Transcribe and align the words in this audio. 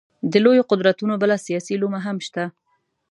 د 0.31 0.33
لویو 0.43 0.67
قدرتونو 0.71 1.13
بله 1.21 1.35
سیاسي 1.45 1.73
لومه 1.81 1.99
هم 2.05 2.17
شته. 2.27 2.43